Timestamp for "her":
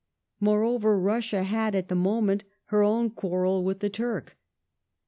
2.73-2.81